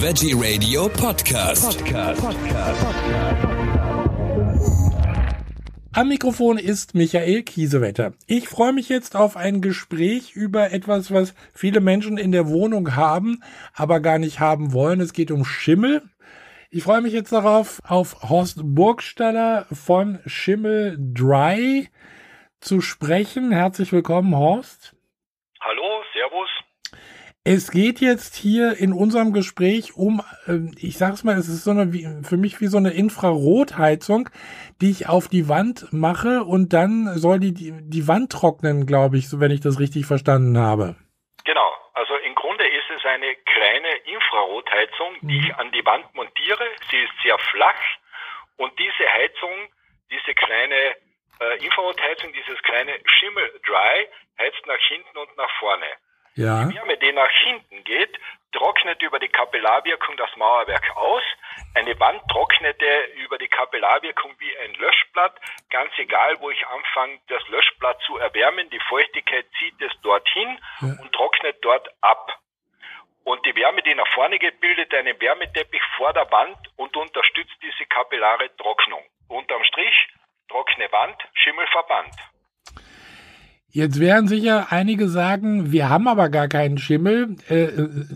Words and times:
Veggie 0.00 0.32
Radio 0.32 0.88
Podcast. 0.88 1.84
Podcast. 1.84 2.22
Am 5.92 6.08
Mikrofon 6.08 6.56
ist 6.56 6.94
Michael 6.94 7.42
Kiesewetter. 7.42 8.12
Ich 8.28 8.48
freue 8.48 8.72
mich 8.72 8.88
jetzt 8.88 9.16
auf 9.16 9.36
ein 9.36 9.60
Gespräch 9.60 10.36
über 10.36 10.70
etwas, 10.70 11.10
was 11.10 11.34
viele 11.52 11.80
Menschen 11.80 12.16
in 12.16 12.30
der 12.30 12.48
Wohnung 12.48 12.94
haben, 12.94 13.42
aber 13.74 13.98
gar 13.98 14.18
nicht 14.18 14.38
haben 14.38 14.72
wollen. 14.72 15.00
Es 15.00 15.12
geht 15.12 15.32
um 15.32 15.44
Schimmel. 15.44 16.02
Ich 16.70 16.84
freue 16.84 17.00
mich 17.00 17.12
jetzt 17.12 17.32
darauf, 17.32 17.80
auf 17.84 18.22
Horst 18.28 18.60
Burgstaller 18.62 19.66
von 19.72 20.20
Schimmel 20.26 20.96
Dry 21.00 21.88
zu 22.60 22.80
sprechen. 22.80 23.50
Herzlich 23.50 23.92
willkommen, 23.92 24.36
Horst. 24.36 24.94
Es 27.50 27.70
geht 27.70 28.02
jetzt 28.02 28.36
hier 28.36 28.76
in 28.76 28.92
unserem 28.92 29.32
Gespräch 29.32 29.96
um, 29.96 30.20
äh, 30.46 30.68
ich 30.76 30.98
sag's 30.98 31.24
mal, 31.24 31.32
es 31.38 31.48
ist 31.48 31.64
so 31.64 31.70
eine, 31.70 31.88
für 32.22 32.36
mich 32.36 32.60
wie 32.60 32.66
so 32.66 32.76
eine 32.76 32.90
Infrarotheizung, 32.90 34.28
die 34.82 34.90
ich 34.90 35.08
auf 35.08 35.28
die 35.28 35.48
Wand 35.48 35.90
mache 35.90 36.44
und 36.44 36.74
dann 36.74 37.08
soll 37.16 37.40
die, 37.40 37.54
die, 37.54 37.72
die 37.72 38.06
Wand 38.06 38.32
trocknen, 38.32 38.84
glaube 38.84 39.16
ich, 39.16 39.30
so 39.30 39.40
wenn 39.40 39.50
ich 39.50 39.62
das 39.62 39.80
richtig 39.80 40.04
verstanden 40.04 40.58
habe. 40.58 40.96
Genau. 41.46 41.72
Also 41.94 42.16
im 42.16 42.34
Grunde 42.34 42.68
ist 42.68 42.90
es 42.94 43.02
eine 43.06 43.34
kleine 43.34 43.96
Infrarotheizung, 44.04 45.16
die 45.22 45.38
ich 45.38 45.54
an 45.56 45.72
die 45.72 45.86
Wand 45.86 46.04
montiere. 46.14 46.68
Sie 46.90 47.00
ist 47.00 47.16
sehr 47.22 47.38
flach 47.38 47.80
und 48.58 48.78
diese 48.78 49.08
Heizung, 49.08 49.72
diese 50.10 50.34
kleine 50.34 51.00
äh, 51.40 51.64
Infrarotheizung, 51.64 52.30
dieses 52.34 52.62
kleine 52.62 52.92
Schimmel 53.06 53.58
Dry 53.64 54.06
heizt 54.38 54.66
nach 54.66 54.84
hinten 54.92 55.16
und 55.16 55.34
nach 55.38 55.50
vorne. 55.58 55.86
Ja. 56.38 56.64
Die 56.64 56.74
Wärme, 56.76 56.96
die 56.98 57.12
nach 57.12 57.30
hinten 57.44 57.82
geht, 57.82 58.16
trocknet 58.52 59.02
über 59.02 59.18
die 59.18 59.28
Kapillarwirkung 59.28 60.16
das 60.16 60.30
Mauerwerk 60.36 60.96
aus. 60.96 61.22
Eine 61.74 61.98
Wand 61.98 62.22
trocknete 62.30 62.86
über 63.16 63.38
die 63.38 63.48
Kapillarwirkung 63.48 64.34
wie 64.38 64.56
ein 64.58 64.72
Löschblatt. 64.74 65.34
Ganz 65.70 65.90
egal, 65.98 66.36
wo 66.40 66.50
ich 66.50 66.64
anfange, 66.68 67.18
das 67.28 67.42
Löschblatt 67.48 68.00
zu 68.06 68.18
erwärmen, 68.18 68.70
die 68.70 68.80
Feuchtigkeit 68.88 69.46
zieht 69.58 69.82
es 69.82 69.92
dorthin 70.02 70.58
Ja. 70.80 70.94
und 71.02 71.12
trocknet 71.12 71.56
dort 71.62 71.88
ab. 72.02 72.38
Und 73.24 73.44
die 73.44 73.54
Wärme, 73.56 73.82
die 73.82 73.94
nach 73.94 74.08
vorne 74.14 74.38
geht, 74.38 74.60
bildet 74.60 74.94
einen 74.94 75.20
Wärmeteppich 75.20 75.82
vor 75.96 76.12
der 76.12 76.30
Wand 76.30 76.56
und 76.76 76.96
unterstützt 76.96 77.56
diese 77.62 77.84
kapillare 77.86 78.54
Trocknung. 78.56 79.04
Unterm 79.28 79.62
Strich, 79.64 80.08
trockene 80.48 80.90
Wand, 80.92 81.20
Schimmel 81.34 81.66
verbannt. 81.66 82.14
Jetzt 83.70 84.00
werden 84.00 84.28
sicher 84.28 84.68
einige 84.70 85.08
sagen, 85.08 85.72
wir 85.72 85.90
haben 85.90 86.08
aber 86.08 86.30
gar 86.30 86.48
keinen 86.48 86.78
Schimmel. 86.78 87.36
Äh, 87.50 87.68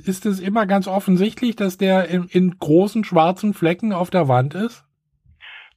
ist 0.09 0.25
es 0.25 0.41
immer 0.41 0.67
ganz 0.67 0.89
offensichtlich, 0.89 1.57
dass 1.57 1.77
der 1.77 2.09
in, 2.09 2.27
in 2.33 2.59
großen 2.59 3.05
schwarzen 3.05 3.53
Flecken 3.53 3.93
auf 3.93 4.09
der 4.09 4.29
Wand 4.29 4.55
ist? 4.55 4.83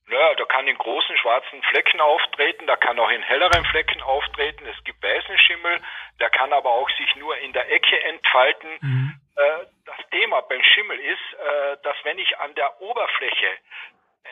Naja, 0.08 0.36
da 0.38 0.46
kann 0.46 0.68
in 0.68 0.78
großen 0.78 1.18
schwarzen 1.18 1.62
Flecken 1.64 2.00
auftreten, 2.00 2.68
da 2.68 2.78
kann 2.78 2.98
auch 3.00 3.10
in 3.10 3.22
helleren 3.24 3.66
Flecken 3.66 4.02
auftreten. 4.02 4.64
Es 4.66 4.82
gibt 4.86 5.04
weißen 5.04 5.38
Schimmel, 5.40 5.82
der 6.22 6.30
kann 6.30 6.54
aber 6.54 6.72
auch 6.72 6.90
sich 6.92 7.14
nur 7.18 7.38
in 7.40 7.52
der 7.52 7.70
Ecke 7.70 8.02
entfalten. 8.04 8.70
Äh, 9.36 9.66
das 9.86 9.98
Thema 10.12 10.42
beim 10.42 10.64
Schimmel 10.64 10.98
ist, 11.00 11.34
äh, 11.34 11.78
dass 11.84 11.96
wenn 12.04 12.18
ich 12.18 12.38
an 12.40 12.56
der 12.56 12.82
Oberfläche 12.82 13.58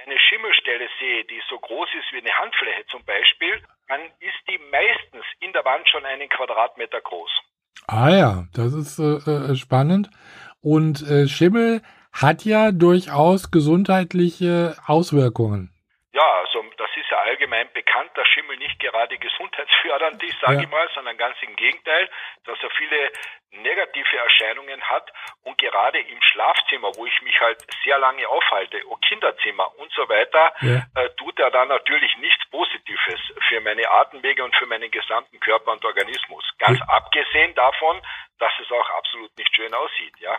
eine 0.05 0.17
Schimmelstelle 0.19 0.87
sehe, 0.99 1.25
die 1.25 1.41
so 1.49 1.59
groß 1.59 1.89
ist 1.99 2.13
wie 2.13 2.19
eine 2.19 2.37
Handfläche 2.37 2.85
zum 2.87 3.03
Beispiel, 3.03 3.61
dann 3.87 4.01
ist 4.19 4.41
die 4.47 4.59
meistens 4.71 5.25
in 5.39 5.51
der 5.53 5.65
Wand 5.65 5.87
schon 5.89 6.05
einen 6.05 6.29
Quadratmeter 6.29 7.01
groß. 7.01 7.31
Ah 7.87 8.09
ja, 8.09 8.43
das 8.53 8.73
ist 8.73 8.99
äh, 8.99 9.17
äh, 9.29 9.55
spannend. 9.55 10.09
Und 10.61 11.01
äh, 11.09 11.27
Schimmel 11.27 11.81
hat 12.13 12.45
ja 12.45 12.71
durchaus 12.71 13.51
gesundheitliche 13.51 14.75
Auswirkungen. 14.85 15.73
Ja, 16.13 16.23
also 16.41 16.63
das 16.77 16.89
ist 16.95 17.09
ja 17.09 17.19
allgemein 17.33 17.67
bekannt, 17.73 18.11
dass 18.15 18.27
Schimmel 18.27 18.57
nicht 18.57 18.79
gerade 18.79 19.17
gesundheitsfördernd 19.17 20.21
ist, 20.23 20.39
sage 20.39 20.55
Ja. 20.55 20.61
ich 20.61 20.69
mal, 20.69 20.87
sondern 20.93 21.17
ganz 21.17 21.35
im 21.41 21.55
Gegenteil, 21.55 22.09
dass 22.45 22.61
er 22.61 22.69
viele 22.71 23.11
negative 23.51 24.17
Erscheinungen 24.17 24.81
hat 24.83 25.11
und 25.43 25.57
gerade 25.57 25.99
im 25.99 26.21
Schlafzimmer, 26.21 26.91
wo 26.95 27.05
ich 27.05 27.21
mich 27.21 27.39
halt 27.39 27.57
sehr 27.83 27.97
lange 27.97 28.27
aufhalte, 28.27 28.81
Kinderzimmer 29.07 29.67
und 29.79 29.91
so 29.93 30.07
weiter, 30.09 30.53
Ja. 30.61 30.81
äh, 30.95 31.09
tut 31.17 31.39
er 31.39 31.51
dann 31.51 31.67
natürlich 31.67 32.15
nichts 32.17 32.43
Positives 32.49 33.19
für 33.47 33.59
meine 33.61 33.89
Atemwege 33.89 34.43
und 34.43 34.55
für 34.55 34.65
meinen 34.65 34.89
gesamten 34.91 35.39
Körper 35.39 35.71
und 35.71 35.83
Organismus. 35.85 36.43
Ganz 36.57 36.79
abgesehen 36.87 37.53
davon, 37.55 38.01
dass 38.39 38.51
es 38.59 38.71
auch 38.71 38.89
absolut 38.91 39.37
nicht 39.37 39.53
schön 39.55 39.73
aussieht, 39.73 40.13
ja. 40.19 40.37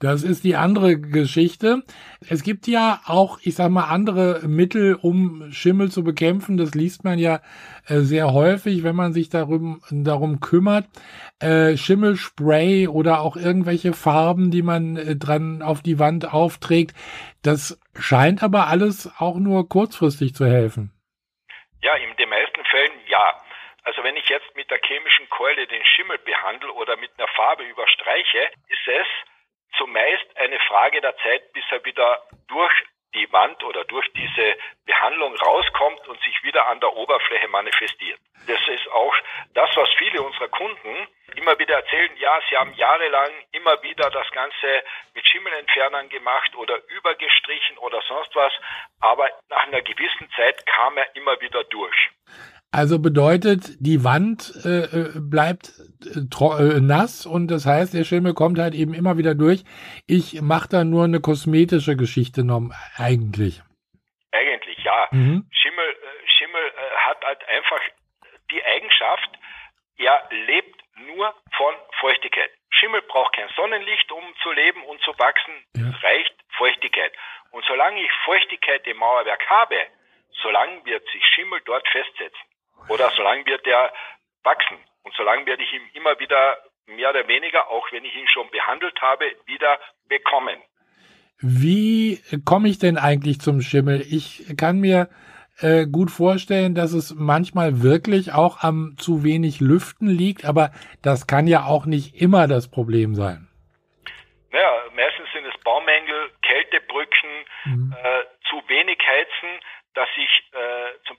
Das 0.00 0.22
ist 0.22 0.44
die 0.44 0.54
andere 0.54 0.96
Geschichte. 0.96 1.82
Es 2.28 2.44
gibt 2.44 2.68
ja 2.68 3.00
auch, 3.06 3.40
ich 3.42 3.56
sag 3.56 3.70
mal, 3.70 3.88
andere 3.88 4.46
Mittel, 4.46 4.94
um 4.94 5.50
Schimmel 5.50 5.90
zu 5.90 6.04
bekämpfen. 6.04 6.56
Das 6.56 6.74
liest 6.74 7.02
man 7.02 7.18
ja 7.18 7.40
äh, 7.88 8.00
sehr 8.00 8.32
häufig, 8.32 8.84
wenn 8.84 8.94
man 8.94 9.12
sich 9.12 9.28
darum, 9.28 9.82
darum 9.90 10.38
kümmert. 10.40 10.86
Äh, 11.40 11.76
Schimmelspray 11.76 12.86
oder 12.86 13.20
auch 13.22 13.36
irgendwelche 13.36 13.92
Farben, 13.92 14.52
die 14.52 14.62
man 14.62 14.96
äh, 14.96 15.16
dran 15.16 15.62
auf 15.62 15.82
die 15.82 15.98
Wand 15.98 16.32
aufträgt. 16.32 16.94
Das 17.42 17.80
scheint 17.98 18.42
aber 18.44 18.68
alles 18.68 19.10
auch 19.18 19.36
nur 19.36 19.68
kurzfristig 19.68 20.34
zu 20.34 20.46
helfen. 20.46 20.92
Ja, 21.82 21.94
in 21.96 22.14
den 22.16 22.28
meisten 22.28 22.64
Fällen 22.70 22.92
ja. 23.08 23.34
Also 23.82 24.04
wenn 24.04 24.16
ich 24.16 24.28
jetzt 24.28 24.54
mit 24.54 24.70
der 24.70 24.78
chemischen 24.86 25.28
Keule 25.30 25.66
den 25.66 25.84
Schimmel 25.84 26.18
behandle 26.18 26.72
oder 26.74 26.96
mit 26.98 27.10
einer 27.16 27.28
Farbe 27.34 27.64
überstreiche, 27.64 28.50
ist 28.68 28.86
es 28.86 29.06
zumeist 29.76 30.26
eine 30.36 30.58
Frage 30.60 31.00
der 31.00 31.16
Zeit, 31.18 31.52
bis 31.52 31.64
er 31.70 31.84
wieder 31.84 32.22
durch 32.48 32.72
die 33.14 33.32
Wand 33.32 33.62
oder 33.64 33.84
durch 33.84 34.06
diese 34.12 34.56
Behandlung 34.84 35.34
rauskommt 35.34 36.06
und 36.08 36.20
sich 36.22 36.42
wieder 36.42 36.66
an 36.66 36.80
der 36.80 36.94
Oberfläche 36.94 37.48
manifestiert. 37.48 38.20
Das 38.46 38.60
ist 38.68 38.88
auch 38.92 39.14
das, 39.54 39.70
was 39.74 39.88
viele 39.98 40.22
unserer 40.22 40.48
Kunden 40.48 41.08
immer 41.34 41.58
wieder 41.58 41.76
erzählen. 41.76 42.16
Ja, 42.16 42.40
sie 42.48 42.56
haben 42.56 42.72
jahrelang 42.74 43.30
immer 43.52 43.82
wieder 43.82 44.10
das 44.10 44.30
Ganze 44.30 44.84
mit 45.14 45.26
Schimmelentfernern 45.26 46.08
gemacht 46.08 46.54
oder 46.56 46.78
übergestrichen 46.88 47.78
oder 47.78 48.00
sonst 48.02 48.34
was, 48.34 48.52
aber 49.00 49.28
nach 49.48 49.66
einer 49.66 49.82
gewissen 49.82 50.30
Zeit 50.36 50.64
kam 50.66 50.96
er 50.96 51.14
immer 51.16 51.40
wieder 51.40 51.64
durch. 51.64 52.10
Also 52.70 52.98
bedeutet, 52.98 53.80
die 53.80 54.04
Wand 54.04 54.52
äh, 54.66 54.84
äh, 54.84 55.12
bleibt 55.16 55.72
äh, 56.04 56.20
äh, 56.20 56.80
nass 56.80 57.24
und 57.24 57.48
das 57.48 57.64
heißt, 57.64 57.94
der 57.94 58.04
Schimmel 58.04 58.34
kommt 58.34 58.58
halt 58.58 58.74
eben 58.74 58.92
immer 58.92 59.16
wieder 59.16 59.34
durch. 59.34 59.64
Ich 60.06 60.42
mache 60.42 60.68
da 60.68 60.84
nur 60.84 61.04
eine 61.04 61.20
kosmetische 61.20 61.96
Geschichte 61.96 62.44
noch 62.44 62.68
eigentlich. 62.98 63.62
Eigentlich 64.32 64.78
ja. 64.84 65.08
Mhm. 65.12 65.48
Schimmel, 65.50 65.86
äh, 65.88 66.28
Schimmel 66.28 66.60
hat 67.06 67.24
halt 67.24 67.48
einfach 67.48 67.80
die 68.50 68.62
Eigenschaft, 68.62 69.30
er 69.96 70.28
lebt 70.46 70.82
nur 71.06 71.34
von 71.56 71.74
Feuchtigkeit. 72.00 72.50
Schimmel 72.70 73.00
braucht 73.02 73.34
kein 73.34 73.48
Sonnenlicht, 73.56 74.12
um 74.12 74.22
zu 74.42 74.52
leben 74.52 74.82
und 74.84 75.00
zu 75.00 75.18
wachsen. 75.18 75.54
Ja. 75.74 75.88
Es 75.88 76.02
reicht 76.04 76.34
Feuchtigkeit. 76.58 77.12
Und 77.50 77.64
solange 77.64 78.02
ich 78.02 78.10
Feuchtigkeit 78.26 78.86
im 78.86 78.98
Mauerwerk 78.98 79.48
habe, 79.48 79.86
solange 80.42 80.84
wird 80.84 81.08
sich 81.10 81.24
Schimmel 81.34 81.60
dort 81.64 81.88
festsetzen. 81.88 82.38
Oder 82.88 83.10
solange 83.16 83.44
wird 83.46 83.66
er 83.66 83.92
wachsen. 84.44 84.78
Und 85.02 85.14
solange 85.16 85.46
werde 85.46 85.62
ich 85.62 85.72
ihn 85.72 85.82
immer 85.94 86.18
wieder 86.18 86.58
mehr 86.86 87.10
oder 87.10 87.26
weniger, 87.28 87.68
auch 87.68 87.90
wenn 87.92 88.04
ich 88.04 88.14
ihn 88.14 88.28
schon 88.28 88.48
behandelt 88.50 89.00
habe, 89.00 89.24
wieder 89.46 89.78
bekommen. 90.08 90.58
Wie 91.40 92.20
komme 92.44 92.68
ich 92.68 92.78
denn 92.78 92.98
eigentlich 92.98 93.40
zum 93.40 93.60
Schimmel? 93.60 94.00
Ich 94.00 94.56
kann 94.56 94.80
mir 94.80 95.08
äh, 95.60 95.86
gut 95.86 96.10
vorstellen, 96.10 96.74
dass 96.74 96.92
es 96.92 97.14
manchmal 97.14 97.82
wirklich 97.82 98.32
auch 98.32 98.62
am 98.62 98.96
zu 98.98 99.22
wenig 99.24 99.60
Lüften 99.60 100.08
liegt, 100.08 100.44
aber 100.44 100.70
das 101.02 101.26
kann 101.26 101.46
ja 101.46 101.64
auch 101.64 101.86
nicht 101.86 102.20
immer 102.20 102.48
das 102.48 102.70
Problem 102.70 103.14
sein. 103.14 103.48
Naja, 104.50 104.72
meistens 104.96 105.28
sind 105.32 105.44
es 105.46 105.60
Baumängel, 105.62 106.30
Kältebrücken, 106.42 107.44
Mhm. 107.64 107.94
äh, 108.02 108.24
zu 108.48 108.56
wenig 108.68 108.98
heizen, 109.06 109.60
dass 109.94 110.08
ich 110.16 110.52
äh, 110.52 111.06
zum 111.06 111.17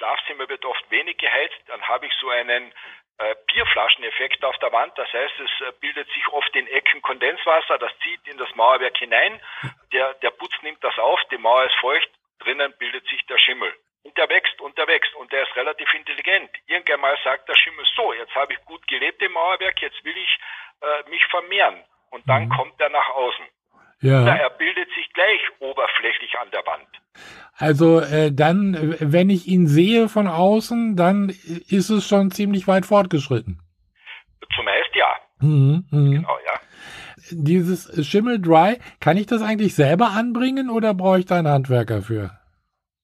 Schlafzimmer 0.00 0.48
wird 0.48 0.64
oft 0.64 0.90
wenig 0.90 1.18
geheizt, 1.18 1.60
dann 1.66 1.82
habe 1.86 2.06
ich 2.06 2.12
so 2.14 2.30
einen 2.30 2.72
äh, 3.18 3.34
Bierflascheneffekt 3.52 4.42
auf 4.46 4.56
der 4.58 4.72
Wand. 4.72 4.96
Das 4.96 5.12
heißt, 5.12 5.34
es 5.40 5.50
äh, 5.68 5.72
bildet 5.78 6.10
sich 6.12 6.26
oft 6.28 6.56
in 6.56 6.66
Ecken 6.68 7.02
Kondenswasser, 7.02 7.76
das 7.78 7.92
zieht 8.02 8.26
in 8.26 8.38
das 8.38 8.48
Mauerwerk 8.54 8.96
hinein. 8.96 9.38
Der, 9.92 10.14
der 10.14 10.30
Putz 10.30 10.54
nimmt 10.62 10.82
das 10.82 10.98
auf, 10.98 11.20
die 11.30 11.36
Mauer 11.36 11.64
ist 11.64 11.74
feucht, 11.80 12.08
drinnen 12.38 12.72
bildet 12.78 13.06
sich 13.08 13.24
der 13.26 13.36
Schimmel. 13.38 13.74
Und 14.04 14.16
der 14.16 14.30
wächst 14.30 14.58
und 14.62 14.78
der 14.78 14.86
wächst 14.88 15.14
und 15.16 15.30
der 15.32 15.42
ist 15.42 15.54
relativ 15.54 15.92
intelligent. 15.92 16.50
Irgendwann 16.66 17.00
mal 17.00 17.18
sagt 17.22 17.46
der 17.46 17.56
Schimmel, 17.56 17.84
so, 17.94 18.14
jetzt 18.14 18.34
habe 18.34 18.54
ich 18.54 18.64
gut 18.64 18.86
gelebt 18.88 19.20
im 19.20 19.32
Mauerwerk, 19.32 19.82
jetzt 19.82 20.02
will 20.02 20.16
ich 20.16 20.38
äh, 20.80 21.10
mich 21.10 21.22
vermehren. 21.26 21.84
Und 22.08 22.26
dann 22.26 22.46
Mhm. 22.46 22.56
kommt 22.56 22.80
er 22.80 22.88
nach 22.88 23.08
außen. 23.10 23.46
Na, 24.00 24.26
Ja, 24.28 24.34
er 24.36 24.50
bildet 24.50 24.90
sich 24.94 25.12
gleich 25.12 25.42
oberflächlich 25.58 26.38
an 26.38 26.50
der 26.52 26.64
Wand. 26.64 26.88
Also 27.60 28.00
äh, 28.00 28.32
dann, 28.32 28.74
äh, 28.74 28.96
wenn 29.00 29.28
ich 29.28 29.46
ihn 29.46 29.66
sehe 29.66 30.08
von 30.08 30.26
außen, 30.26 30.96
dann 30.96 31.28
ist 31.28 31.90
es 31.90 32.08
schon 32.08 32.30
ziemlich 32.30 32.66
weit 32.66 32.86
fortgeschritten. 32.86 33.60
Zumeist 34.54 34.94
ja. 34.94 35.16
Mhm, 35.40 35.84
mhm. 35.90 36.10
Genau, 36.12 36.38
ja. 36.46 36.60
Dieses 37.32 38.06
Schimmel 38.06 38.40
Dry, 38.40 38.78
kann 39.00 39.16
ich 39.16 39.26
das 39.26 39.42
eigentlich 39.42 39.74
selber 39.74 40.08
anbringen 40.08 40.70
oder 40.70 40.94
brauche 40.94 41.20
ich 41.20 41.26
da 41.26 41.38
einen 41.38 41.48
Handwerker 41.48 42.02
für? 42.02 42.30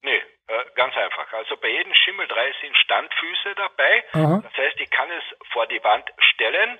Nee, 0.02 0.22
äh, 0.48 0.64
ganz 0.74 0.94
einfach. 0.96 1.32
Also 1.34 1.56
bei 1.60 1.68
jedem 1.68 1.92
Schimmel 1.94 2.26
Dry 2.26 2.52
sind 2.62 2.76
Standfüße 2.76 3.54
dabei. 3.56 4.04
Aha. 4.12 4.40
Das 4.42 4.56
heißt, 4.56 4.80
ich 4.80 4.90
kann 4.90 5.08
es 5.10 5.48
vor 5.52 5.66
die 5.66 5.82
Wand 5.84 6.04
stellen 6.18 6.78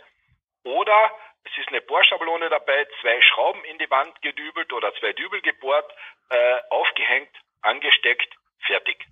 oder 0.64 1.10
es 1.46 1.58
ist 1.58 1.68
eine 1.68 1.80
Bohrschablone 1.80 2.48
dabei, 2.50 2.86
zwei 3.00 3.20
Schrauben 3.22 3.62
in 3.64 3.78
die 3.78 3.90
Wand 3.90 4.20
gedübelt 4.22 4.72
oder 4.72 4.92
zwei 4.98 5.12
Dübel 5.12 5.40
gebohrt, 5.40 5.90
äh, 6.30 6.56
aufgehängt, 6.70 7.30
angesteckt, 7.62 8.28
fertig. 8.66 9.06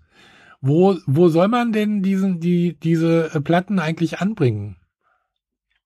Wo, 0.61 0.97
wo 1.07 1.29
soll 1.29 1.49
man 1.49 1.73
denn 1.73 2.03
diesen, 2.03 2.41
die, 2.41 2.79
diese 2.81 3.31
äh, 3.35 3.41
Platten 3.41 3.79
eigentlich 3.79 4.19
anbringen? 4.19 4.81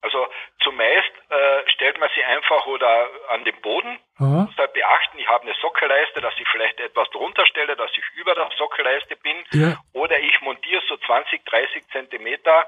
Also 0.01 0.27
zumeist 0.63 1.13
äh, 1.29 1.69
stellt 1.75 1.99
man 1.99 2.09
sie 2.15 2.23
einfach 2.23 2.67
oder 2.67 3.09
an 3.31 3.45
den 3.45 3.61
Boden. 3.61 3.99
Aha. 4.19 4.47
muss 4.47 4.57
halt 4.57 4.73
beachten, 4.73 5.19
ich 5.19 5.29
habe 5.29 5.45
eine 5.45 5.55
Sockelleiste, 5.61 6.21
dass 6.21 6.35
ich 6.39 6.49
vielleicht 6.49 6.81
etwas 6.81 7.11
drunter 7.11 7.47
stelle, 7.47 7.77
dass 7.77 7.91
ich 7.93 8.05
über 8.21 8.35
der 8.35 8.49
Sockelleiste 8.57 9.17
bin. 9.17 9.37
Ja. 9.53 9.79
Oder 9.93 10.19
ich 10.21 10.41
montiere 10.41 10.83
so 10.89 10.97
20, 10.97 11.45
30 11.45 11.89
Zentimeter 11.93 12.67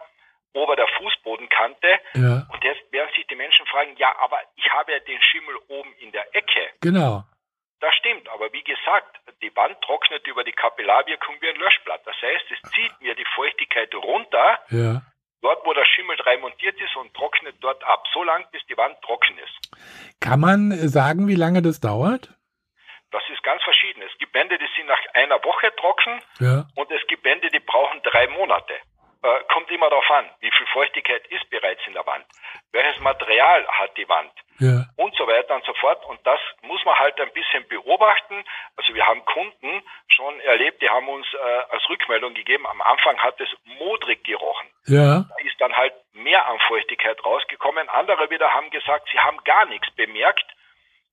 ober 0.53 0.77
der 0.77 0.89
Fußbodenkante. 0.99 1.89
Ja, 2.15 2.47
Und 2.53 2.65
jetzt 2.65 2.91
werden 2.93 3.11
sich 3.15 3.27
die 3.27 3.37
Menschen 3.37 3.67
fragen, 3.67 3.95
ja, 3.97 4.13
aber 4.21 4.39
ich 4.57 4.69
habe 4.73 4.93
ja 4.93 4.99
den 5.01 5.21
Schimmel 5.23 5.57
oben 5.69 5.93
in 6.01 6.13
der 6.13 6.35
Ecke. 6.35 6.69
genau. 6.81 7.25
Das 7.83 7.95
stimmt, 7.95 8.29
aber 8.29 8.53
wie 8.53 8.63
gesagt, 8.63 9.17
die 9.41 9.57
Wand 9.57 9.81
trocknet 9.81 10.27
über 10.27 10.45
die 10.45 10.53
Kapillarwirkung 10.53 11.37
wie 11.41 11.49
ein 11.49 11.57
Löschblatt. 11.57 12.03
Das 12.07 12.15
heißt, 12.21 12.45
es 12.51 12.71
zieht 12.73 13.01
mir 13.01 13.15
die 13.15 13.25
Feuchtigkeit 13.35 13.95
runter, 13.95 14.59
Ja. 14.69 15.01
dort 15.41 15.65
wo 15.65 15.73
der 15.73 15.87
Schimmel 15.87 16.15
drei 16.19 16.37
montiert 16.37 16.79
ist 16.79 16.95
und 16.97 17.15
trocknet 17.15 17.57
dort 17.61 17.83
ab, 17.85 18.05
so 18.13 18.23
lang 18.23 18.45
bis 18.53 18.61
die 18.67 18.77
Wand 18.77 19.01
trocken 19.01 19.39
ist. 19.39 20.21
Kann 20.21 20.41
man 20.41 20.73
sagen, 20.89 21.27
wie 21.27 21.37
lange 21.37 21.63
das 21.63 21.81
dauert? 21.81 22.29
Das 23.13 23.23
ist 23.33 23.43
ganz 23.43 23.63
verschieden. 23.63 24.03
Es 24.03 24.19
gibt 24.19 24.35
Wände, 24.35 24.59
die 24.59 24.69
sind 24.77 24.87
nach 24.87 25.01
einer 25.15 25.43
Woche 25.43 25.75
trocken 25.77 26.21
Ja. 26.39 26.67
und 26.77 26.91
es 26.91 27.07
gibt 27.07 27.25
Wände, 27.25 27.49
die 27.49 27.61
brauchen 27.61 28.03
drei 28.03 28.27
Monate. 28.27 28.75
Äh, 29.23 29.45
kommt 29.53 29.71
immer 29.71 29.91
darauf 29.91 30.11
an, 30.13 30.31
wie 30.41 30.51
viel 30.51 30.67
Feuchtigkeit 30.69 31.27
ist 31.27 31.49
bereits 31.51 31.87
in 31.87 31.93
der 31.93 32.07
Wand, 32.07 32.25
welches 32.73 32.99
Material 33.01 33.67
hat 33.69 33.95
die 33.99 34.09
Wand 34.09 34.33
Ja. 34.61 34.87
und 34.97 35.15
so 35.15 35.27
weiter 35.27 35.55
und 35.55 35.65
so 35.67 35.75
fort. 35.75 36.03
Und 36.07 36.27
das 36.27 36.41
muss 36.63 36.83
man 36.87 36.99
halt 36.99 37.21
ein 37.21 37.31
bisschen 37.33 37.69
beobachten. 37.69 38.43
Also 38.79 38.95
wir 38.95 39.07
haben 39.07 39.23
Kunden 39.27 39.83
schon 40.09 40.41
erlebt, 40.41 40.81
die 40.81 40.89
haben 40.89 41.07
uns 41.07 41.27
äh, 41.35 41.63
als 41.69 41.87
Rückmeldung 41.91 42.33
gegeben, 42.33 42.67
am 42.67 42.81
Anfang 42.81 43.19
hat 43.19 43.39
es 43.43 43.49
modrig 43.79 44.25
gerochen. 44.25 44.71
Ja. 44.87 45.27
Da 45.29 45.45
ist 45.45 45.61
dann 45.61 45.77
halt 45.77 45.93
mehr 46.15 46.47
an 46.47 46.59
Feuchtigkeit 46.61 47.23
rausgekommen. 47.23 47.91
Andere 47.91 48.31
wieder 48.31 48.55
haben 48.55 48.71
gesagt, 48.71 49.07
sie 49.13 49.19
haben 49.19 49.37
gar 49.45 49.67
nichts 49.67 49.91
bemerkt. 49.97 50.47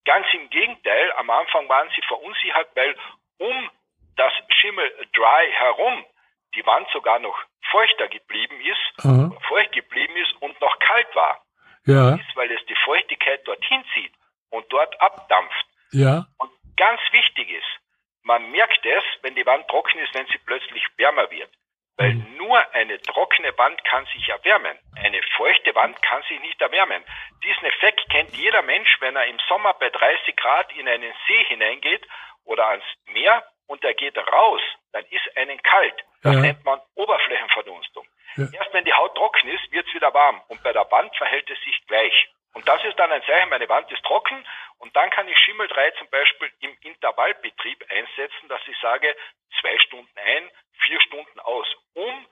Ganz 0.06 0.25
im 0.31 0.50
Gegenteil, 0.50 1.12
am 1.18 1.30
Anfang 1.30 1.68
waren 1.68 1.89
sie 1.94 2.01
verunsichert, 2.03 2.69
weil 2.75 2.95
um 3.39 3.69
das 4.15 4.31
Schimmel 4.62 4.89
Dry 5.13 5.51
herum 5.51 6.06
die 6.55 6.65
Wand 6.65 6.88
sogar 6.91 7.19
noch 7.19 7.38
feuchter 7.71 8.07
geblieben 8.07 8.59
ist, 8.61 9.05
Aha. 9.05 9.31
feucht 9.47 9.71
geblieben 9.73 10.15
ist 10.15 10.33
und 10.41 10.59
noch 10.61 10.79
kalt 10.79 11.13
war. 11.15 11.44
Ja. 11.85 12.15
Ist, 12.15 12.35
weil 12.35 12.51
es 12.51 12.65
die 12.65 12.75
Feuchtigkeit 12.85 13.47
dorthin 13.47 13.83
zieht 13.94 14.13
und 14.49 14.65
dort 14.71 14.99
abdampft. 15.01 15.65
Ja. 15.91 16.25
Und 16.38 16.51
ganz 16.75 16.99
wichtig 17.11 17.49
ist, 17.49 17.79
man 18.23 18.51
merkt 18.51 18.85
es, 18.85 19.03
wenn 19.21 19.35
die 19.35 19.45
Wand 19.45 19.67
trocken 19.69 19.99
ist, 19.99 20.13
wenn 20.13 20.27
sie 20.27 20.38
plötzlich 20.39 20.83
wärmer 20.97 21.31
wird. 21.31 21.49
Weil 21.95 22.13
nur 22.38 22.59
eine 22.75 23.01
trockene 23.01 23.57
Wand 23.57 23.83
kann 23.85 24.05
sich 24.13 24.29
erwärmen. 24.29 24.77
Eine 24.95 25.19
feuchte 25.35 25.73
Wand 25.73 26.00
kann 26.03 26.21
sich 26.29 26.39
nicht 26.41 26.61
erwärmen. 26.61 27.03
Diesen 27.43 27.65
Effekt 27.65 28.07
kennt 28.11 28.35
jeder 28.35 28.61
Mensch, 28.61 28.97
wenn 29.00 29.15
er 29.15 29.25
im 29.25 29.39
Sommer 29.47 29.73
bei 29.73 29.89
30 29.89 30.35
Grad 30.35 30.71
in 30.73 30.88
einen 30.88 31.11
See 31.27 31.43
hineingeht 31.45 32.05
oder 32.43 32.67
ans 32.67 32.85
Meer 33.07 33.43
und 33.67 33.83
er 33.83 33.93
geht 33.93 34.17
raus, 34.17 34.61
dann 34.91 35.05
ist 35.05 35.37
einen 35.37 35.61
kalt. 35.61 35.95
Das 36.23 36.33
Ja. 36.35 36.41
nennt 36.41 36.63
man 36.65 36.81
Oberflächenverdunstung. 36.95 38.07
Ja. 38.35 38.45
Erst 38.53 38.73
wenn 38.73 38.85
die 38.85 38.93
Haut 38.93 39.15
trocken 39.15 39.47
ist, 39.49 39.71
wird 39.71 39.87
es 39.87 39.93
wieder 39.93 40.13
warm. 40.13 40.41
Und 40.47 40.61
bei 40.63 40.73
der 40.73 40.89
Wand 40.91 41.15
verhält 41.15 41.49
es 41.49 41.59
sich 41.61 41.85
gleich. 41.87 42.29
Und 42.53 42.67
das 42.67 42.83
ist 42.85 42.97
dann 42.97 43.11
ein 43.11 43.23
Zeichen, 43.23 43.49
meine 43.49 43.69
Wand 43.69 43.91
ist 43.91 44.03
trocken. 44.03 44.45
Und 44.79 44.95
dann 44.95 45.09
kann 45.11 45.27
ich 45.27 45.37
Schimmel 45.39 45.67
3 45.67 45.91
zum 45.91 46.09
Beispiel 46.09 46.51
im 46.61 46.75
Intervallbetrieb 46.81 47.85
einsetzen, 47.91 48.47
dass 48.49 48.61
ich 48.67 48.77
sage, 48.79 49.15
zwei 49.61 49.77
Stunden 49.79 50.17
ein, 50.17 50.49
vier 50.85 50.99
Stunden 51.01 51.39
aus, 51.41 51.67
um 51.93 52.27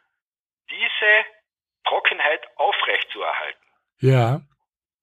diese 0.70 1.26
Trockenheit 1.86 2.48
aufrechtzuerhalten. 2.58 3.68
Ja. 4.00 4.42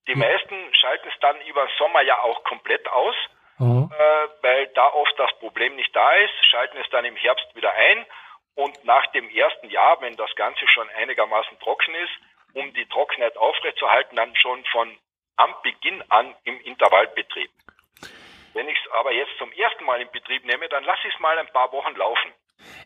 Die 0.08 0.14
meisten 0.16 0.74
schalten 0.74 1.08
es 1.08 1.18
dann 1.20 1.40
über 1.42 1.68
Sommer 1.78 2.02
ja 2.02 2.20
auch 2.22 2.42
komplett 2.44 2.86
aus, 2.88 3.14
Aha. 3.62 3.88
äh, 3.92 4.28
weil 4.42 4.66
da 4.74 4.88
oft 4.92 5.14
das 5.18 5.30
Problem 5.38 5.76
nicht 5.76 5.94
da 5.94 6.12
ist, 6.12 6.34
schalten 6.50 6.78
es 6.82 6.90
dann 6.90 7.04
im 7.04 7.16
Herbst 7.16 7.46
wieder 7.54 7.72
ein 7.72 8.04
und 8.54 8.84
nach 8.84 9.06
dem 9.12 9.28
ersten 9.30 9.70
Jahr, 9.70 10.00
wenn 10.00 10.16
das 10.16 10.34
Ganze 10.36 10.66
schon 10.68 10.88
einigermaßen 10.90 11.58
trocken 11.60 11.94
ist, 11.94 12.12
um 12.54 12.72
die 12.74 12.86
Trockenheit 12.86 13.36
aufrechtzuerhalten, 13.36 14.16
dann 14.16 14.34
schon 14.36 14.64
von 14.72 14.90
am 15.36 15.54
Beginn 15.62 16.02
an 16.10 16.34
im 16.44 16.60
Intervallbetrieb. 16.60 17.50
Wenn 18.54 18.68
ich 18.68 18.76
es 18.76 18.92
aber 18.92 19.12
jetzt 19.12 19.32
zum 19.38 19.50
ersten 19.52 19.84
Mal 19.84 20.02
in 20.02 20.10
Betrieb 20.12 20.44
nehme, 20.44 20.68
dann 20.68 20.84
lasse 20.84 21.08
ich 21.08 21.14
es 21.14 21.20
mal 21.20 21.38
ein 21.38 21.46
paar 21.48 21.72
Wochen 21.72 21.96
laufen. 21.96 22.32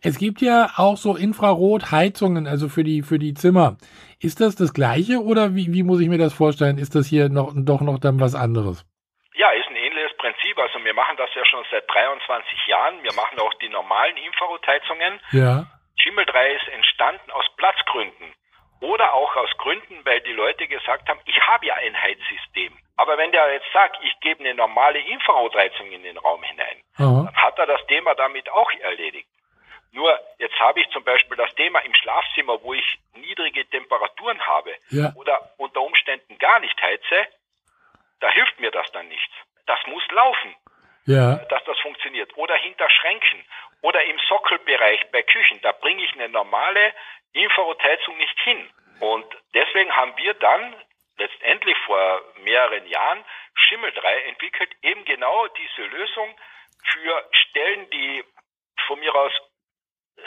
Es 0.02 0.18
gibt 0.18 0.40
ja 0.40 0.70
auch 0.76 0.96
so 0.96 1.16
Infrarotheizungen, 1.16 2.46
also 2.46 2.68
für 2.68 2.84
die, 2.84 3.02
für 3.02 3.18
die 3.18 3.34
Zimmer. 3.34 3.76
Ist 4.20 4.40
das 4.40 4.54
das 4.56 4.72
gleiche 4.72 5.22
oder 5.22 5.54
wie, 5.54 5.72
wie 5.72 5.82
muss 5.82 6.00
ich 6.00 6.08
mir 6.08 6.18
das 6.18 6.32
vorstellen? 6.32 6.78
Ist 6.78 6.94
das 6.94 7.06
hier 7.06 7.28
noch, 7.28 7.52
doch 7.54 7.80
noch 7.80 7.98
dann 7.98 8.20
was 8.20 8.34
anderes? 8.34 8.86
Ja, 9.34 9.50
ist 9.50 9.68
ein 9.68 9.76
ähnliches 9.76 10.15
Prinzip. 10.32 10.58
Also 10.58 10.84
wir 10.84 10.94
machen 10.94 11.16
das 11.16 11.30
ja 11.34 11.44
schon 11.44 11.64
seit 11.70 11.88
23 11.88 12.66
Jahren. 12.66 13.02
Wir 13.02 13.12
machen 13.14 13.38
auch 13.38 13.54
die 13.54 13.68
normalen 13.68 14.16
Infrarotheizungen. 14.16 15.20
Ja. 15.30 15.66
Schimmel 15.96 16.24
3 16.26 16.52
ist 16.52 16.68
entstanden 16.68 17.30
aus 17.30 17.44
Platzgründen 17.56 18.34
oder 18.80 19.14
auch 19.14 19.34
aus 19.36 19.50
Gründen, 19.58 20.04
weil 20.04 20.20
die 20.22 20.32
Leute 20.32 20.66
gesagt 20.68 21.08
haben, 21.08 21.20
ich 21.24 21.40
habe 21.46 21.66
ja 21.66 21.74
ein 21.74 22.00
Heizsystem. 22.00 22.76
Aber 22.96 23.16
wenn 23.18 23.30
der 23.30 23.52
jetzt 23.52 23.70
sagt, 23.72 23.98
ich 24.02 24.18
gebe 24.20 24.40
eine 24.40 24.54
normale 24.54 24.98
Infrarotheizung 24.98 25.90
in 25.92 26.02
den 26.02 26.18
Raum 26.18 26.42
hinein, 26.42 26.82
Aha. 26.98 27.24
dann 27.26 27.36
hat 27.36 27.58
er 27.58 27.66
das 27.66 27.86
Thema 27.86 28.14
damit 28.14 28.48
auch 28.50 28.70
erledigt. 28.80 29.28
Nur 29.92 30.18
jetzt 30.38 30.58
habe 30.60 30.80
ich 30.80 30.88
zum 30.90 31.04
Beispiel 31.04 31.36
das 31.36 31.54
Thema 31.54 31.78
im 31.80 31.94
Schlafzimmer, 31.94 32.62
wo 32.62 32.74
ich 32.74 32.98
niedrige 33.14 33.64
Temperaturen 33.70 34.40
habe 34.46 34.74
Ja. 34.90 35.12
oder 35.14 35.52
unter 35.56 35.80
Umständen 35.82 36.36
gar 36.38 36.58
nicht 36.60 36.80
heize, 36.82 37.28
da 38.20 38.30
hilft 38.30 38.58
mir 38.60 38.70
das 38.70 38.90
dann 38.92 39.08
nichts. 39.08 39.32
Das 39.66 39.78
muss 39.86 40.06
laufen 40.10 40.54
Ja. 41.04 41.36
dass 41.48 41.62
das 41.64 41.78
funktioniert. 41.80 42.36
Oder 42.36 42.56
hinter 42.56 42.88
Schränken 42.90 43.44
oder 43.82 44.02
im 44.04 44.18
Sockelbereich 44.28 45.10
bei 45.12 45.22
Küchen. 45.22 45.60
Da 45.62 45.72
bringe 45.72 46.02
ich 46.04 46.12
eine 46.14 46.28
normale 46.28 46.92
Infrarotheizung 47.32 48.16
nicht 48.16 48.38
hin. 48.40 48.70
Und 49.00 49.26
deswegen 49.54 49.94
haben 49.94 50.16
wir 50.16 50.34
dann 50.34 50.74
letztendlich 51.18 51.76
vor 51.86 52.22
mehreren 52.42 52.86
Jahren 52.86 53.24
Schimmel 53.54 53.92
3 53.92 54.20
entwickelt, 54.22 54.70
eben 54.82 55.04
genau 55.04 55.46
diese 55.48 55.82
Lösung 55.82 56.36
für 56.90 57.28
Stellen, 57.32 57.88
die 57.90 58.24
von 58.86 58.98
mir 59.00 59.14
aus 59.14 59.32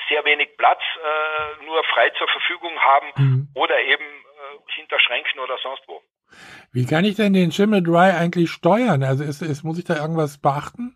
sehr 0.07 0.23
wenig 0.25 0.55
Platz 0.57 0.81
äh, 1.03 1.63
nur 1.65 1.83
frei 1.85 2.09
zur 2.11 2.27
Verfügung 2.27 2.79
haben 2.79 3.11
Mhm. 3.17 3.47
oder 3.55 3.79
eben 3.79 4.05
äh, 4.05 4.71
hinter 4.73 4.99
Schränken 4.99 5.39
oder 5.39 5.57
sonst 5.57 5.83
wo. 5.87 6.01
Wie 6.71 6.85
kann 6.85 7.05
ich 7.05 7.15
denn 7.15 7.33
den 7.33 7.51
Schimmel 7.51 7.81
Dry 7.83 8.11
eigentlich 8.11 8.51
steuern? 8.51 9.03
Also 9.03 9.23
ist, 9.23 9.41
ist, 9.41 9.63
muss 9.63 9.79
ich 9.79 9.85
da 9.85 9.95
irgendwas 9.95 10.39
beachten? 10.41 10.95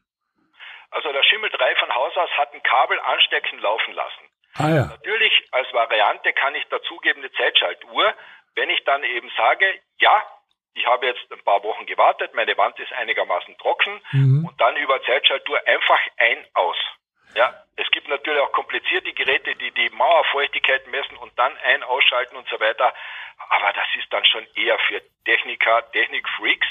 Also 0.91 1.11
der 1.11 1.23
Schimmel 1.23 1.49
3 1.49 1.75
von 1.77 1.89
Haus 1.95 2.15
aus 2.15 2.29
hat 2.37 2.53
ein 2.53 2.61
Kabel 2.63 2.99
anstecken 2.99 3.59
laufen 3.59 3.93
lassen. 3.93 4.23
Ah 4.55 4.69
ja. 4.69 4.85
Natürlich 4.85 5.33
als 5.51 5.67
Variante 5.73 6.31
kann 6.33 6.53
ich 6.53 6.63
dazugeben 6.69 7.23
eine 7.23 7.31
Zeitschaltuhr, 7.31 8.13
wenn 8.55 8.69
ich 8.69 8.83
dann 8.85 9.03
eben 9.03 9.31
sage, 9.35 9.65
ja, 9.99 10.21
ich 10.75 10.85
habe 10.85 11.07
jetzt 11.07 11.21
ein 11.31 11.43
paar 11.43 11.63
Wochen 11.63 11.85
gewartet, 11.87 12.33
meine 12.35 12.55
Wand 12.57 12.77
ist 12.79 12.93
einigermaßen 12.93 13.57
trocken 13.57 13.99
Mhm. 14.11 14.45
und 14.45 14.61
dann 14.61 14.75
über 14.77 15.01
Zeitschaltuhr 15.03 15.59
einfach 15.67 15.99
ein 16.17 16.37
aus. 16.53 16.77
Ja, 17.35 17.62
es 17.75 17.89
gibt 17.91 18.07
natürlich 18.07 18.39
auch 18.41 18.51
komplizierte 18.51 19.13
Geräte, 19.13 19.55
die 19.55 19.71
die 19.71 19.89
Mauerfeuchtigkeit 19.89 20.87
messen 20.87 21.17
und 21.17 21.31
dann 21.37 21.51
ein 21.63 21.83
ausschalten 21.83 22.35
und 22.35 22.47
so 22.49 22.59
weiter. 22.59 22.93
Aber 23.49 23.73
das 23.73 23.87
ist 23.99 24.11
dann 24.11 24.23
schon 24.25 24.45
eher 24.55 24.77
für 24.87 25.01
Techniker, 25.25 25.89
Technikfreaks. 25.91 26.67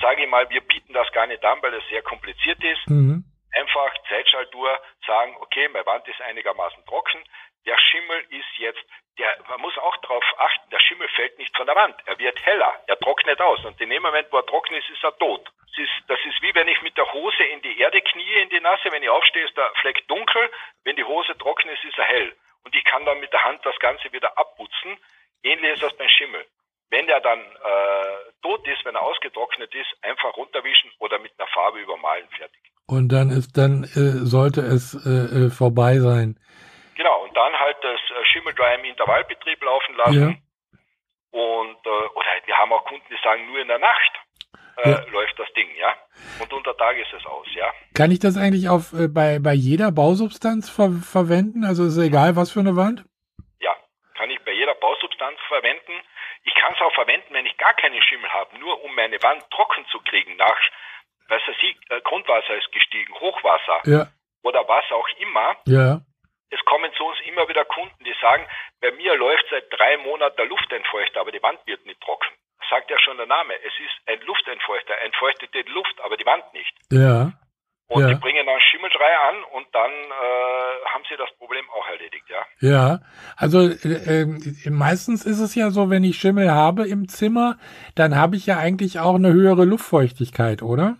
Sage 0.00 0.24
ich 0.24 0.28
mal, 0.28 0.48
wir 0.50 0.60
bieten 0.60 0.92
das 0.92 1.10
gar 1.12 1.26
nicht 1.26 1.44
an, 1.44 1.58
weil 1.62 1.74
es 1.74 1.88
sehr 1.88 2.02
kompliziert 2.02 2.62
ist 2.62 2.88
Mhm. 2.88 3.24
Einfach 3.56 3.92
Zeitschaltuhr 4.08 4.80
sagen, 5.06 5.36
okay, 5.40 5.68
meine 5.68 5.86
Wand 5.86 6.06
ist 6.08 6.20
einigermaßen 6.20 6.84
trocken, 6.86 7.22
der 7.66 7.78
Schimmel 7.78 8.24
ist 8.30 8.58
jetzt, 8.58 8.84
der, 9.18 9.36
man 9.48 9.60
muss 9.60 9.76
auch 9.78 9.96
darauf 9.98 10.24
achten, 10.38 10.70
der 10.70 10.78
Schimmel 10.78 11.08
fällt 11.08 11.36
nicht 11.38 11.56
von 11.56 11.66
der 11.66 11.74
Wand, 11.74 11.96
er 12.06 12.18
wird 12.18 12.44
heller, 12.44 12.80
er 12.86 12.98
trocknet 12.98 13.40
aus 13.40 13.64
und 13.64 13.80
in 13.80 13.90
dem 13.90 14.02
Moment, 14.02 14.30
wo 14.30 14.36
er 14.36 14.46
trocken 14.46 14.74
ist, 14.74 14.88
ist 14.88 15.02
er 15.02 15.16
tot. 15.18 15.50
Das 15.60 15.78
ist, 15.84 15.92
das 16.08 16.18
ist 16.24 16.40
wie 16.42 16.54
wenn 16.54 16.68
ich 16.68 16.80
mit 16.82 16.96
der 16.96 17.12
Hose 17.12 17.42
in 17.44 17.60
die 17.62 17.78
Erde 17.80 18.00
knie, 18.00 18.34
in 18.40 18.48
die 18.50 18.60
Nasse, 18.60 18.90
wenn 18.92 19.02
ich 19.02 19.10
aufstehe, 19.10 19.44
ist 19.44 19.56
der 19.56 19.72
Fleck 19.80 20.06
dunkel, 20.08 20.50
wenn 20.84 20.96
die 20.96 21.04
Hose 21.04 21.36
trocken 21.38 21.68
ist, 21.70 21.84
ist 21.84 21.98
er 21.98 22.04
hell. 22.04 22.36
Und 22.64 22.74
ich 22.74 22.84
kann 22.84 23.04
dann 23.04 23.20
mit 23.20 23.32
der 23.32 23.44
Hand 23.44 23.64
das 23.64 23.78
Ganze 23.78 24.12
wieder 24.12 24.36
abputzen. 24.38 24.98
Ähnlich 25.42 25.74
ist 25.74 25.82
das 25.82 25.96
beim 25.96 26.08
Schimmel. 26.08 26.46
Wenn 26.90 27.06
der 27.06 27.20
dann 27.20 27.40
äh, 27.40 28.32
tot 28.42 28.66
ist, 28.66 28.84
wenn 28.84 28.94
er 28.94 29.02
ausgetrocknet 29.02 29.74
ist, 29.74 29.92
einfach 30.02 30.36
runterwischen 30.36 30.90
oder 30.98 31.18
mit 31.18 31.32
einer 31.38 31.48
Farbe 31.48 31.78
übermalen, 31.80 32.28
fertig. 32.30 32.60
Und 32.88 33.08
dann 33.10 33.30
ist, 33.30 33.56
dann 33.56 33.82
äh, 33.82 34.24
sollte 34.24 34.60
es 34.60 34.94
äh, 34.94 35.46
äh 35.46 35.50
vorbei 35.50 35.98
sein. 35.98 36.38
Genau, 36.96 37.24
und 37.24 37.36
dann 37.36 37.52
halt 37.58 37.76
das 37.82 38.00
äh, 38.10 38.24
Schimmeldry 38.32 38.74
im 38.78 38.84
Intervallbetrieb 38.84 39.62
laufen 39.62 39.96
lassen. 39.96 40.30
Ja. 40.30 41.38
Und 41.40 41.76
äh, 41.84 42.08
oder 42.14 42.26
wir 42.46 42.56
haben 42.56 42.72
auch 42.72 42.84
Kunden, 42.84 43.04
die 43.10 43.16
sagen, 43.22 43.46
nur 43.46 43.58
in 43.60 43.68
der 43.68 43.78
Nacht 43.80 44.12
äh, 44.76 44.90
ja. 44.90 45.04
läuft 45.10 45.38
das 45.38 45.52
Ding, 45.54 45.68
ja. 45.76 45.94
Und 46.40 46.52
unter 46.52 46.76
Tag 46.76 46.96
ist 46.96 47.12
es 47.12 47.26
aus, 47.26 47.46
ja. 47.54 47.72
Kann 47.94 48.10
ich 48.10 48.20
das 48.20 48.36
eigentlich 48.36 48.68
auf 48.68 48.92
äh, 48.92 49.08
bei, 49.08 49.38
bei 49.40 49.52
jeder 49.52 49.90
Bausubstanz 49.90 50.70
ver 50.70 50.90
verwenden? 51.02 51.64
Also 51.64 51.84
ist 51.84 51.96
es 51.96 52.06
egal, 52.06 52.36
was 52.36 52.52
für 52.52 52.60
eine 52.60 52.76
Wand? 52.76 53.04
Ja, 53.60 53.74
kann 54.14 54.30
ich 54.30 54.38
bei 54.44 54.52
jeder 54.52 54.74
Bausubstanz 54.74 55.38
verwenden. 55.48 55.92
Ich 56.44 56.54
kann 56.54 56.72
es 56.74 56.80
auch 56.80 56.94
verwenden, 56.94 57.34
wenn 57.34 57.46
ich 57.46 57.56
gar 57.56 57.74
keinen 57.74 58.00
Schimmel 58.02 58.30
habe, 58.30 58.56
nur 58.58 58.82
um 58.84 58.94
meine 58.94 59.20
Wand 59.22 59.42
trocken 59.50 59.84
zu 59.90 59.98
kriegen 60.00 60.36
nach, 60.36 60.60
was 61.28 61.42
weiß 61.46 61.56
ich, 61.62 61.76
äh, 61.90 62.00
Grundwasser 62.02 62.56
ist 62.56 62.70
gestiegen, 62.72 63.12
Hochwasser 63.14 63.80
ja. 63.84 64.06
oder 64.42 64.66
was 64.68 64.84
auch 64.92 65.08
immer. 65.18 65.56
Ja. 65.66 66.00
Es 66.50 66.64
kommen 66.64 66.92
zu 66.96 67.04
uns 67.04 67.18
immer 67.26 67.48
wieder 67.48 67.64
Kunden, 67.64 68.04
die 68.04 68.14
sagen, 68.20 68.46
bei 68.80 68.92
mir 68.92 69.16
läuft 69.16 69.44
seit 69.50 69.64
drei 69.72 69.96
Monaten 69.98 70.36
der 70.36 70.46
Luftentfeuchter, 70.46 71.20
aber 71.20 71.32
die 71.32 71.42
Wand 71.42 71.58
wird 71.66 71.84
nicht 71.86 72.00
trocken. 72.00 72.28
Das 72.60 72.68
sagt 72.70 72.90
ja 72.90 72.98
schon 73.00 73.16
der 73.16 73.26
Name. 73.26 73.54
Es 73.54 73.72
ist 73.78 74.08
ein 74.08 74.20
Luftentfeuchter, 74.26 74.94
entfeuchtet 75.02 75.52
die 75.54 75.62
Luft, 75.72 76.00
aber 76.04 76.16
die 76.16 76.26
Wand 76.26 76.52
nicht. 76.52 76.72
Ja. 76.90 77.32
Und 77.88 78.02
ja. 78.02 78.08
die 78.08 78.14
bringen 78.16 78.44
dann 78.46 78.60
Schimmelschrei 78.60 79.16
an 79.28 79.44
und 79.54 79.66
dann 79.72 79.90
äh, 79.90 80.86
haben 80.92 81.04
sie 81.08 81.16
das 81.16 81.28
Problem 81.38 81.64
auch 81.70 81.86
erledigt, 81.86 82.24
ja. 82.28 82.44
Ja, 82.58 82.98
also 83.36 83.60
äh, 83.60 84.22
äh, 84.22 84.70
meistens 84.70 85.24
ist 85.24 85.38
es 85.38 85.54
ja 85.54 85.70
so, 85.70 85.88
wenn 85.88 86.02
ich 86.02 86.18
Schimmel 86.18 86.50
habe 86.50 86.88
im 86.88 87.08
Zimmer, 87.08 87.58
dann 87.94 88.16
habe 88.16 88.34
ich 88.34 88.46
ja 88.46 88.58
eigentlich 88.58 88.98
auch 88.98 89.14
eine 89.14 89.32
höhere 89.32 89.64
Luftfeuchtigkeit, 89.64 90.62
oder? 90.62 90.96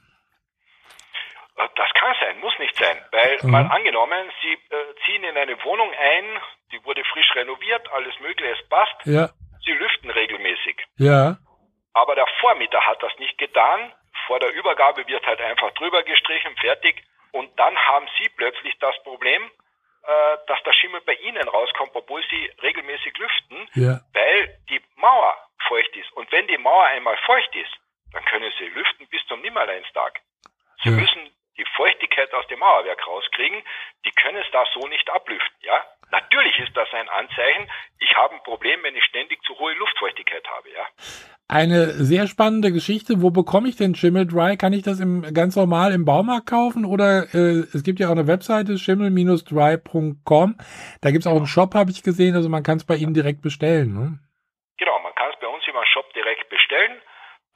Das 1.57 1.91
kann 1.95 2.15
sein, 2.21 2.39
muss 2.41 2.59
nicht 2.59 2.77
sein, 2.77 3.03
weil 3.13 3.39
mhm. 3.43 3.51
mal 3.51 3.67
angenommen, 3.67 4.31
Sie 4.43 4.53
äh, 4.53 4.95
ziehen 5.05 5.25
in 5.25 5.37
eine 5.37 5.57
Wohnung 5.65 5.91
ein, 5.91 6.25
die 6.71 6.85
wurde 6.85 7.03
frisch 7.05 7.35
renoviert, 7.35 7.91
alles 7.93 8.19
mögliche, 8.21 8.53
es 8.53 8.69
passt. 8.69 8.95
Ja. 9.05 9.31
Sie 9.65 9.73
lüften 9.73 10.11
regelmäßig. 10.11 10.77
Ja. 10.99 11.39
Aber 11.95 12.15
der 12.15 12.27
Vormieter 12.41 12.81
hat 12.87 13.03
das 13.03 13.13
nicht 13.19 13.39
getan. 13.39 13.93
Vor 14.27 14.39
der 14.39 14.53
Übergabe 14.53 15.07
wird 15.07 15.27
halt 15.27 15.41
einfach 15.41 15.71
drüber 15.73 16.03
gestrichen, 16.03 16.55
fertig. 16.57 17.03
Und 17.33 17.59
dann 17.59 17.77
haben 17.77 18.07
Sie 18.19 18.29
plötzlich 18.37 18.79
das 18.79 18.95
Problem, 19.03 19.43
äh, 19.43 20.37
dass 20.47 20.63
der 20.63 20.73
Schimmel 20.75 21.01
bei 21.07 21.15
Ihnen 21.15 21.49
rauskommt, 21.49 21.91
obwohl 21.95 22.23
Sie 22.31 22.53
regelmäßig 22.63 23.17
lüften, 23.17 23.69
ja. 23.75 24.01
weil 24.13 24.59
die 24.69 24.81
Mauer 24.97 25.37
feucht 25.69 25.97
ist. 25.97 26.13
Und 26.13 26.31
wenn 26.33 26.47
die 26.49 26.59
Mauer 26.59 26.85
einmal 26.85 27.17
feucht 27.25 27.55
ist, 27.57 27.73
dann 28.13 28.25
können 28.27 28.53
Sie 28.59 28.67
lüften 28.67 29.09
bis 29.09 29.25
zum 29.27 29.41
Nimmerleinstag. 29.41 30.21
Sie 30.83 30.91
ja. 30.91 30.97
müssen 30.97 31.26
aus 32.37 32.47
dem 32.49 32.59
Mauerwerk 32.59 33.07
rauskriegen. 33.07 33.63
Die 34.05 34.13
können 34.13 34.39
es 34.39 34.51
da 34.53 34.65
so 34.75 34.87
nicht 34.89 35.09
ablüften, 35.11 35.57
ja. 35.63 35.85
Natürlich 36.11 36.57
ist 36.61 36.77
das 36.77 36.89
ein 36.93 37.09
Anzeichen, 37.09 37.69
ich 37.99 38.15
habe 38.15 38.35
ein 38.35 38.43
Problem, 38.45 38.81
wenn 38.85 38.95
ich 38.95 39.05
ständig 39.05 39.43
zu 39.43 39.59
hohe 39.59 39.75
Luftfeuchtigkeit 39.75 40.47
habe, 40.49 40.71
ja. 40.71 40.87
Eine 41.49 41.91
sehr 41.93 42.27
spannende 42.27 42.73
Geschichte. 42.73 43.23
Wo 43.23 43.31
bekomme 43.31 43.69
ich 43.69 43.77
denn 43.77 43.95
Schimmel 43.95 44.27
Dry? 44.27 44.57
Kann 44.57 44.73
ich 44.73 44.83
das 44.83 44.99
im, 45.01 45.23
ganz 45.33 45.55
normal 45.55 45.93
im 45.93 46.05
Baumarkt 46.05 46.49
kaufen? 46.49 46.85
Oder 46.85 47.33
äh, 47.35 47.67
es 47.73 47.85
gibt 47.85 48.01
ja 48.01 48.09
auch 48.09 48.13
eine 48.13 48.27
Webseite, 48.27 48.79
schimmel-dry.com. 48.79 50.57
Da 51.03 51.11
gibt 51.11 51.25
es 51.25 51.27
auch 51.27 51.37
einen 51.37 51.47
Shop, 51.47 51.75
habe 51.75 51.91
ich 51.91 52.03
gesehen. 52.03 52.35
Also 52.35 52.49
man 52.49 52.65
kann 52.65 52.79
es 52.79 52.87
bei 52.87 52.97
Ihnen 52.97 53.15
direkt 53.15 53.43
bestellen. 53.43 53.95
Ne? 53.95 54.19
Genau, 54.79 54.99
man 55.01 55.15
kann 55.15 55.31
es 55.33 55.39
bei 55.41 55.47
uns 55.47 55.67
über 55.69 55.85
Shop 55.87 56.13
direkt 56.15 56.49
bestellen 56.49 57.01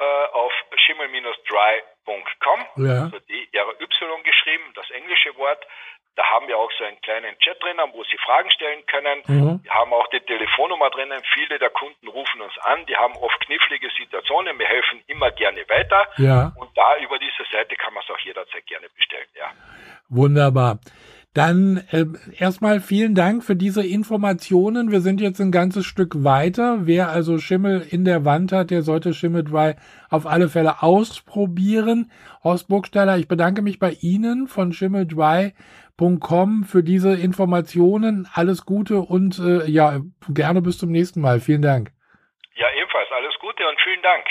äh, 0.00 0.26
auf 0.32 0.52
schimmel-dry.com. 0.86 2.60
Ja. 2.84 3.04
Also 3.04 3.18
D-R-Y 3.20 4.22
geschrieben, 4.24 4.64
das 4.74 4.90
englische 4.90 5.36
Wort. 5.36 5.64
Da 6.16 6.24
haben 6.24 6.48
wir 6.48 6.58
auch 6.58 6.70
so 6.76 6.84
einen 6.84 7.00
kleinen 7.02 7.38
Chat 7.38 7.62
drinnen, 7.62 7.92
wo 7.92 8.02
Sie 8.04 8.18
Fragen 8.18 8.50
stellen 8.50 8.84
können. 8.86 9.22
Mhm. 9.26 9.60
Wir 9.62 9.72
haben 9.72 9.92
auch 9.92 10.06
die 10.08 10.20
Telefonnummer 10.20 10.90
drinnen. 10.90 11.22
Viele 11.34 11.58
der 11.58 11.70
Kunden 11.70 12.08
rufen 12.08 12.40
uns 12.40 12.56
an. 12.62 12.84
Die 12.86 12.96
haben 12.96 13.14
oft 13.16 13.38
knifflige 13.40 13.88
Situationen. 13.96 14.58
Wir 14.58 14.66
helfen 14.66 15.02
immer 15.06 15.30
gerne 15.30 15.68
weiter. 15.68 16.08
Ja. 16.16 16.52
Und 16.56 16.76
da 16.76 16.96
über 16.98 17.18
diese 17.18 17.44
Seite 17.52 17.76
kann 17.76 17.94
man 17.94 18.02
es 18.02 18.10
auch 18.10 18.18
jederzeit 18.20 18.66
gerne 18.66 18.88
bestellen. 18.96 19.28
Ja. 19.34 19.52
Wunderbar. 20.08 20.78
Dann 21.32 21.84
äh, 21.92 22.06
erstmal 22.36 22.80
vielen 22.80 23.14
Dank 23.14 23.44
für 23.44 23.54
diese 23.54 23.86
Informationen. 23.86 24.90
Wir 24.90 25.00
sind 25.00 25.20
jetzt 25.20 25.40
ein 25.40 25.52
ganzes 25.52 25.86
Stück 25.86 26.24
weiter. 26.24 26.86
Wer 26.86 27.10
also 27.10 27.38
Schimmel 27.38 27.86
in 27.88 28.04
der 28.04 28.24
Wand 28.24 28.50
hat, 28.50 28.70
der 28.70 28.82
sollte 28.82 29.14
Schimmel 29.14 29.44
Dry 29.44 29.74
auf 30.08 30.26
alle 30.26 30.48
Fälle 30.48 30.82
ausprobieren. 30.82 32.10
Horst 32.42 32.66
Burgstaller, 32.66 33.16
ich 33.16 33.28
bedanke 33.28 33.62
mich 33.62 33.78
bei 33.78 33.96
Ihnen 34.00 34.48
von 34.48 34.72
Schimmel 34.72 35.06
Dry 35.06 35.52
für 36.64 36.82
diese 36.82 37.14
Informationen. 37.14 38.26
Alles 38.32 38.64
Gute 38.64 39.00
und 39.00 39.38
äh, 39.38 39.66
ja, 39.66 40.00
gerne 40.30 40.62
bis 40.62 40.78
zum 40.78 40.90
nächsten 40.90 41.20
Mal. 41.20 41.40
Vielen 41.40 41.62
Dank. 41.62 41.92
Ja, 42.54 42.66
ebenfalls 42.74 43.08
alles 43.12 43.34
Gute 43.38 43.68
und 43.68 43.78
vielen 43.82 44.02
Dank. 44.02 44.24